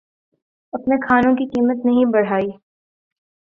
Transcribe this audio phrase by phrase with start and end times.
[0.73, 2.49] اپنے کھانوں کی قیمت نہیں بڑھائی